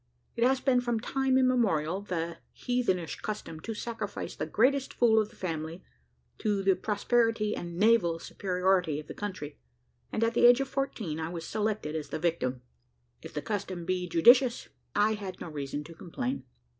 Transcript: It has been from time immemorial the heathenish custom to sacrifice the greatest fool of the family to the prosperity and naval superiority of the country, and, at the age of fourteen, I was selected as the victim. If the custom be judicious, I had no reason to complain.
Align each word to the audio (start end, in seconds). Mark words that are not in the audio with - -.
It 0.35 0.43
has 0.43 0.59
been 0.59 0.81
from 0.81 0.99
time 0.99 1.37
immemorial 1.37 2.01
the 2.01 2.39
heathenish 2.53 3.17
custom 3.21 3.59
to 3.59 3.75
sacrifice 3.75 4.35
the 4.35 4.47
greatest 4.47 4.95
fool 4.95 5.21
of 5.21 5.29
the 5.29 5.35
family 5.35 5.83
to 6.39 6.63
the 6.63 6.73
prosperity 6.75 7.55
and 7.55 7.77
naval 7.77 8.17
superiority 8.17 8.99
of 8.99 9.05
the 9.05 9.13
country, 9.13 9.59
and, 10.11 10.23
at 10.23 10.33
the 10.33 10.47
age 10.47 10.59
of 10.59 10.67
fourteen, 10.67 11.19
I 11.19 11.29
was 11.29 11.45
selected 11.45 11.95
as 11.95 12.09
the 12.09 12.17
victim. 12.17 12.63
If 13.21 13.35
the 13.35 13.43
custom 13.43 13.85
be 13.85 14.09
judicious, 14.09 14.69
I 14.95 15.13
had 15.13 15.39
no 15.39 15.49
reason 15.49 15.83
to 15.83 15.93
complain. 15.93 16.45